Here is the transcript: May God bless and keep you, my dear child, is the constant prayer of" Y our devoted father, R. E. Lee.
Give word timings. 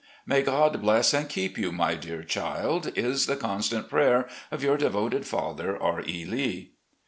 May 0.25 0.41
God 0.41 0.81
bless 0.81 1.13
and 1.13 1.29
keep 1.29 1.59
you, 1.59 1.71
my 1.71 1.93
dear 1.93 2.23
child, 2.23 2.91
is 2.97 3.27
the 3.27 3.35
constant 3.35 3.87
prayer 3.87 4.27
of" 4.49 4.63
Y 4.63 4.69
our 4.69 4.75
devoted 4.75 5.27
father, 5.27 5.77
R. 5.79 6.01
E. 6.01 6.25
Lee. 6.25 6.71